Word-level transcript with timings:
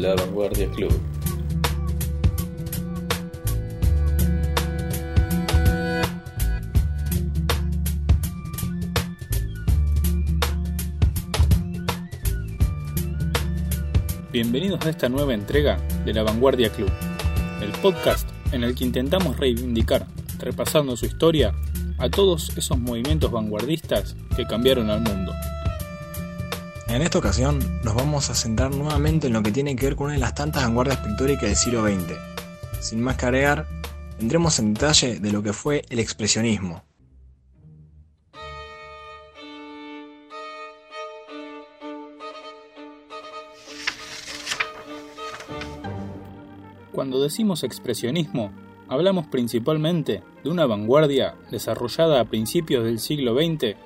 La 0.00 0.14
Vanguardia 0.14 0.66
Club. 0.70 0.98
Bienvenidos 14.32 14.80
a 14.86 14.88
esta 14.88 15.10
nueva 15.10 15.34
entrega 15.34 15.76
de 16.06 16.14
La 16.14 16.22
Vanguardia 16.22 16.70
Club, 16.70 16.90
el 17.60 17.70
podcast 17.82 18.26
en 18.52 18.64
el 18.64 18.74
que 18.74 18.84
intentamos 18.84 19.36
reivindicar, 19.36 20.06
repasando 20.38 20.96
su 20.96 21.04
historia, 21.04 21.52
a 21.98 22.08
todos 22.08 22.56
esos 22.56 22.78
movimientos 22.78 23.30
vanguardistas 23.30 24.16
que 24.34 24.46
cambiaron 24.46 24.88
al 24.88 25.02
mundo. 25.02 25.34
En 26.90 27.02
esta 27.02 27.18
ocasión 27.20 27.60
nos 27.84 27.94
vamos 27.94 28.30
a 28.30 28.34
centrar 28.34 28.74
nuevamente 28.74 29.28
en 29.28 29.32
lo 29.32 29.44
que 29.44 29.52
tiene 29.52 29.76
que 29.76 29.86
ver 29.86 29.94
con 29.94 30.06
una 30.06 30.14
de 30.14 30.20
las 30.20 30.34
tantas 30.34 30.64
vanguardias 30.64 30.98
pictóricas 30.98 31.42
del 31.44 31.54
siglo 31.54 31.84
XX. 31.84 32.18
Sin 32.80 33.00
más 33.00 33.16
que 33.16 33.26
agregar, 33.26 33.68
entremos 34.18 34.58
en 34.58 34.74
detalle 34.74 35.20
de 35.20 35.30
lo 35.30 35.40
que 35.40 35.52
fue 35.52 35.84
el 35.88 36.00
expresionismo. 36.00 36.82
Cuando 46.90 47.22
decimos 47.22 47.62
expresionismo, 47.62 48.50
hablamos 48.88 49.28
principalmente 49.28 50.24
de 50.42 50.50
una 50.50 50.66
vanguardia 50.66 51.36
desarrollada 51.52 52.18
a 52.18 52.24
principios 52.24 52.84
del 52.84 52.98
siglo 52.98 53.36
XX 53.36 53.76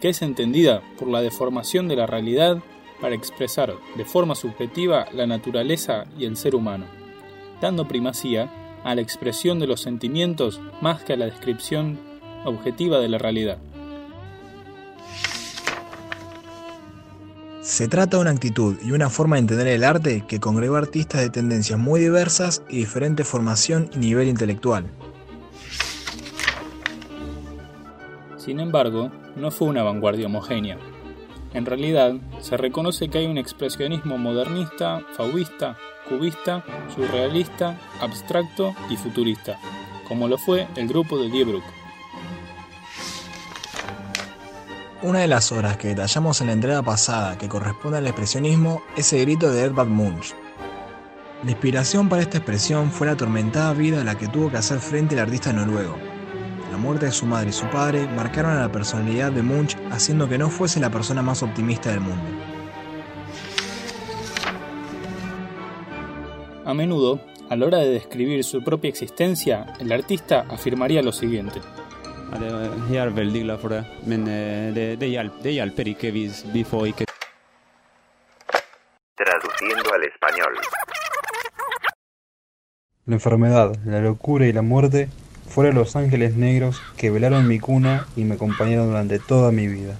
que 0.00 0.10
es 0.10 0.22
entendida 0.22 0.82
por 0.98 1.08
la 1.08 1.20
deformación 1.20 1.88
de 1.88 1.96
la 1.96 2.06
realidad 2.06 2.58
para 3.00 3.14
expresar 3.14 3.74
de 3.96 4.04
forma 4.04 4.34
subjetiva 4.34 5.06
la 5.12 5.26
naturaleza 5.26 6.06
y 6.18 6.24
el 6.24 6.36
ser 6.36 6.54
humano, 6.54 6.86
dando 7.60 7.86
primacía 7.88 8.50
a 8.84 8.94
la 8.94 9.00
expresión 9.00 9.58
de 9.58 9.66
los 9.66 9.80
sentimientos 9.80 10.60
más 10.80 11.02
que 11.02 11.12
a 11.12 11.16
la 11.16 11.26
descripción 11.26 11.98
objetiva 12.44 12.98
de 12.98 13.08
la 13.08 13.18
realidad. 13.18 13.58
Se 17.60 17.88
trata 17.88 18.16
de 18.16 18.22
una 18.22 18.30
actitud 18.30 18.76
y 18.84 18.92
una 18.92 19.10
forma 19.10 19.36
de 19.36 19.40
entender 19.40 19.66
el 19.66 19.82
arte 19.82 20.24
que 20.28 20.38
congregó 20.38 20.76
artistas 20.76 21.20
de 21.20 21.30
tendencias 21.30 21.78
muy 21.78 21.98
diversas 21.98 22.62
y 22.68 22.76
diferente 22.76 23.24
formación 23.24 23.90
y 23.92 23.98
nivel 23.98 24.28
intelectual. 24.28 24.86
Sin 28.36 28.60
embargo, 28.60 29.10
no 29.36 29.50
fue 29.50 29.68
una 29.68 29.82
vanguardia 29.82 30.26
homogénea. 30.26 30.78
En 31.54 31.64
realidad, 31.64 32.14
se 32.40 32.56
reconoce 32.56 33.08
que 33.08 33.18
hay 33.18 33.26
un 33.26 33.38
expresionismo 33.38 34.18
modernista, 34.18 35.02
fauvista, 35.16 35.76
cubista, 36.08 36.64
surrealista, 36.94 37.78
abstracto 38.00 38.74
y 38.90 38.96
futurista, 38.96 39.58
como 40.08 40.28
lo 40.28 40.38
fue 40.38 40.66
el 40.76 40.88
grupo 40.88 41.18
de 41.18 41.30
Diebruck. 41.30 41.64
Una 45.02 45.20
de 45.20 45.28
las 45.28 45.52
obras 45.52 45.76
que 45.76 45.88
detallamos 45.88 46.40
en 46.40 46.48
la 46.48 46.52
entrega 46.54 46.82
pasada 46.82 47.38
que 47.38 47.48
corresponde 47.48 47.98
al 47.98 48.06
expresionismo 48.06 48.82
es 48.96 49.12
el 49.12 49.20
grito 49.20 49.52
de 49.52 49.62
Edvard 49.62 49.88
Munch. 49.88 50.34
La 51.44 51.50
inspiración 51.50 52.08
para 52.08 52.22
esta 52.22 52.38
expresión 52.38 52.90
fue 52.90 53.06
la 53.06 53.12
atormentada 53.12 53.72
vida 53.74 54.00
a 54.00 54.04
la 54.04 54.16
que 54.16 54.26
tuvo 54.26 54.50
que 54.50 54.56
hacer 54.56 54.78
frente 54.78 55.14
el 55.14 55.20
artista 55.20 55.52
noruego. 55.52 56.15
La 56.76 56.82
muerte 56.82 57.06
de 57.06 57.12
su 57.12 57.24
madre 57.24 57.48
y 57.48 57.52
su 57.54 57.64
padre 57.70 58.06
marcaron 58.06 58.52
a 58.52 58.60
la 58.60 58.68
personalidad 58.70 59.32
de 59.32 59.40
Munch 59.40 59.78
haciendo 59.90 60.28
que 60.28 60.36
no 60.36 60.50
fuese 60.50 60.78
la 60.78 60.90
persona 60.90 61.22
más 61.22 61.42
optimista 61.42 61.88
del 61.90 62.00
mundo. 62.00 62.22
A 66.66 66.74
menudo, 66.74 67.18
a 67.48 67.56
la 67.56 67.64
hora 67.64 67.78
de 67.78 67.88
describir 67.88 68.44
su 68.44 68.62
propia 68.62 68.90
existencia, 68.90 69.72
el 69.80 69.90
artista 69.90 70.44
afirmaría 70.50 71.00
lo 71.00 71.12
siguiente. 71.12 71.62
Ja, 72.30 72.38
det 72.38 72.52
jeg 72.90 73.06
er 73.06 73.10
veldig 73.10 73.42
glad 73.44 73.58
for 73.58 73.70
det, 73.70 73.82
men 74.04 74.26
det, 74.26 75.00
det, 75.00 75.08
hjelp, 75.08 75.42
det 75.42 75.56
hjelper 75.56 75.88
ikke 75.88 76.10
hvis 76.12 76.44
vi 76.52 76.62
får 76.64 76.88
ikke 76.88 77.06
Traduciendo 79.16 79.94
al 79.94 80.04
español. 80.04 80.58
La 83.06 83.14
enfermedad, 83.14 83.76
la 83.86 84.00
locura 84.00 84.46
y 84.46 84.52
la 84.52 84.60
muerte 84.60 85.08
fueron 85.48 85.74
los 85.74 85.96
ángeles 85.96 86.36
negros 86.36 86.80
que 86.96 87.10
velaron 87.10 87.48
mi 87.48 87.58
cuna 87.58 88.06
y 88.16 88.24
me 88.24 88.34
acompañaron 88.34 88.88
durante 88.88 89.18
toda 89.18 89.52
mi 89.52 89.66
vida. 89.66 89.96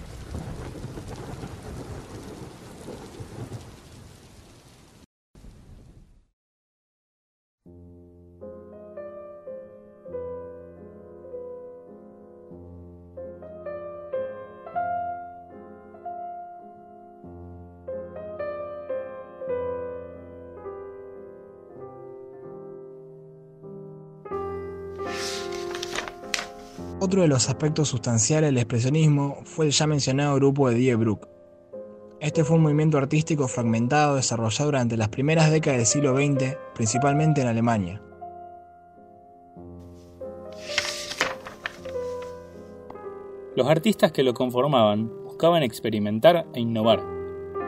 Otro 26.98 27.20
de 27.20 27.28
los 27.28 27.50
aspectos 27.50 27.88
sustanciales 27.88 28.48
del 28.48 28.56
expresionismo 28.56 29.42
fue 29.44 29.66
el 29.66 29.72
ya 29.72 29.86
mencionado 29.86 30.36
grupo 30.36 30.70
de 30.70 30.76
Die 30.76 30.94
Bruck. 30.94 31.28
Este 32.20 32.42
fue 32.42 32.56
un 32.56 32.62
movimiento 32.62 32.96
artístico 32.96 33.48
fragmentado 33.48 34.16
desarrollado 34.16 34.70
durante 34.70 34.96
las 34.96 35.10
primeras 35.10 35.50
décadas 35.50 35.76
del 35.76 35.86
siglo 35.86 36.16
XX, 36.16 36.56
principalmente 36.74 37.42
en 37.42 37.48
Alemania. 37.48 38.02
Los 43.56 43.68
artistas 43.68 44.10
que 44.10 44.22
lo 44.22 44.32
conformaban 44.32 45.12
buscaban 45.24 45.62
experimentar 45.62 46.46
e 46.54 46.60
innovar, 46.60 47.02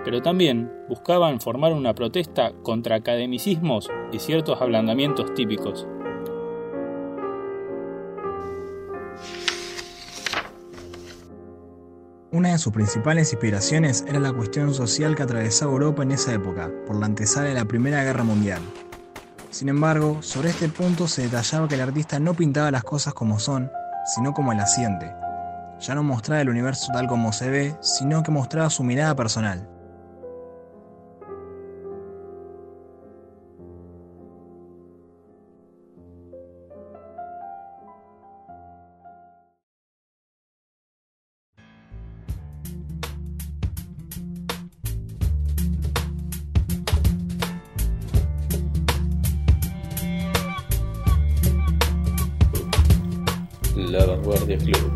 pero 0.05 0.23
también 0.23 0.73
buscaban 0.89 1.39
formar 1.39 1.75
una 1.75 1.95
protesta 1.95 2.55
contra 2.63 2.97
academicismos 2.97 3.91
y 4.11 4.21
ciertos 4.21 4.63
ablandamientos 4.63 5.35
típicos. 5.35 5.87
Una 12.39 12.51
de 12.51 12.59
sus 12.59 12.73
principales 12.73 13.33
inspiraciones 13.33 14.05
era 14.07 14.21
la 14.21 14.33
cuestión 14.33 14.73
social 14.73 15.17
que 15.17 15.25
atravesaba 15.25 15.73
Europa 15.73 16.05
en 16.05 16.13
esa 16.13 16.33
época, 16.33 16.71
por 16.87 16.95
la 16.95 17.07
antesala 17.07 17.49
de 17.49 17.55
la 17.55 17.65
Primera 17.65 18.05
Guerra 18.05 18.23
Mundial. 18.23 18.63
Sin 19.51 19.69
embargo, 19.69 20.23
sobre 20.23 20.51
este 20.51 20.69
punto 20.69 21.09
se 21.09 21.23
detallaba 21.23 21.67
que 21.67 21.75
el 21.75 21.81
artista 21.81 22.21
no 22.21 22.35
pintaba 22.35 22.71
las 22.71 22.85
cosas 22.85 23.13
como 23.13 23.41
son, 23.41 23.73
sino 24.15 24.35
como 24.35 24.55
las 24.55 24.73
siente. 24.73 25.13
Ya 25.81 25.97
no 25.97 26.05
mostraba 26.05 26.41
el 26.41 26.49
universo 26.49 26.93
tal 26.93 27.09
como 27.09 27.33
se 27.33 27.51
ve, 27.51 27.75
sino 27.81 28.23
que 28.23 28.31
mostraba 28.31 28.71
su 28.71 28.85
mirada 28.85 29.17
personal. 29.17 29.69
La 53.79 54.05
Vanguardia 54.05 54.59
Club. 54.59 54.93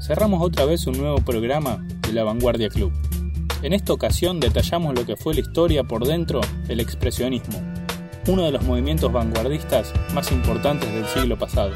Cerramos 0.00 0.42
otra 0.42 0.64
vez 0.64 0.86
un 0.86 0.96
nuevo 0.96 1.18
programa 1.18 1.86
de 2.00 2.14
La 2.14 2.24
Vanguardia 2.24 2.70
Club. 2.70 2.90
En 3.60 3.74
esta 3.74 3.92
ocasión 3.92 4.40
detallamos 4.40 4.94
lo 4.94 5.04
que 5.04 5.16
fue 5.16 5.34
la 5.34 5.40
historia 5.40 5.84
por 5.84 6.06
dentro 6.06 6.40
del 6.66 6.80
expresionismo, 6.80 7.60
uno 8.26 8.44
de 8.46 8.52
los 8.52 8.64
movimientos 8.64 9.12
vanguardistas 9.12 9.92
más 10.14 10.32
importantes 10.32 10.90
del 10.90 11.04
siglo 11.08 11.38
pasado. 11.38 11.74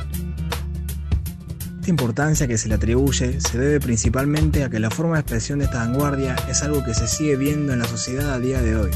Esta 1.80 1.90
importancia 1.90 2.48
que 2.48 2.56
se 2.56 2.68
le 2.68 2.76
atribuye 2.76 3.42
se 3.42 3.58
debe 3.58 3.78
principalmente 3.78 4.64
a 4.64 4.70
que 4.70 4.80
la 4.80 4.90
forma 4.90 5.16
de 5.16 5.20
expresión 5.20 5.58
de 5.58 5.66
esta 5.66 5.84
vanguardia 5.84 6.34
es 6.48 6.62
algo 6.62 6.82
que 6.82 6.94
se 6.94 7.06
sigue 7.06 7.36
viendo 7.36 7.74
en 7.74 7.80
la 7.80 7.86
sociedad 7.86 8.32
a 8.32 8.38
día 8.38 8.62
de 8.62 8.76
hoy. 8.76 8.90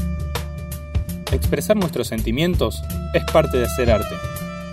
Expresar 1.35 1.75
nuestros 1.75 2.07
sentimientos 2.07 2.81
es 3.13 3.25
parte 3.25 3.57
de 3.57 3.65
hacer 3.65 3.91
arte, 3.91 4.15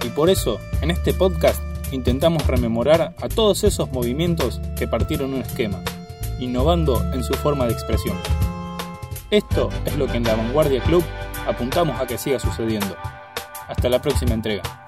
y 0.07 0.11
por 0.11 0.31
eso, 0.31 0.61
en 0.81 0.93
este 0.93 1.13
podcast, 1.13 1.61
intentamos 1.91 2.47
rememorar 2.47 3.15
a 3.21 3.29
todos 3.29 3.65
esos 3.65 3.91
movimientos 3.91 4.61
que 4.79 4.87
partieron 4.87 5.35
un 5.35 5.41
esquema, 5.41 5.83
innovando 6.39 7.03
en 7.13 7.25
su 7.25 7.35
forma 7.35 7.67
de 7.67 7.73
expresión. 7.73 8.17
Esto 9.33 9.71
es 9.85 9.97
lo 9.97 10.07
que 10.07 10.19
en 10.19 10.23
la 10.23 10.37
Vanguardia 10.37 10.81
Club 10.85 11.03
apuntamos 11.49 12.01
a 12.01 12.07
que 12.07 12.17
siga 12.17 12.39
sucediendo. 12.39 12.95
Hasta 13.67 13.89
la 13.89 14.01
próxima 14.01 14.33
entrega. 14.33 14.82